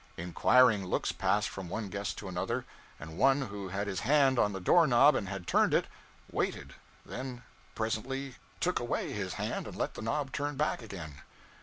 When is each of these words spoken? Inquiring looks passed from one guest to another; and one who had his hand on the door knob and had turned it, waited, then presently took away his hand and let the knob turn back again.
Inquiring 0.17 0.83
looks 0.83 1.11
passed 1.11 1.47
from 1.49 1.69
one 1.69 1.87
guest 1.89 2.17
to 2.17 2.27
another; 2.27 2.65
and 2.99 3.19
one 3.19 3.39
who 3.39 3.67
had 3.67 3.85
his 3.85 3.99
hand 3.99 4.39
on 4.39 4.51
the 4.51 4.59
door 4.59 4.87
knob 4.87 5.13
and 5.13 5.29
had 5.29 5.45
turned 5.45 5.75
it, 5.75 5.85
waited, 6.31 6.73
then 7.05 7.43
presently 7.75 8.37
took 8.59 8.79
away 8.79 9.11
his 9.13 9.35
hand 9.35 9.67
and 9.67 9.75
let 9.77 9.93
the 9.93 10.01
knob 10.01 10.31
turn 10.31 10.55
back 10.55 10.81
again. 10.81 11.21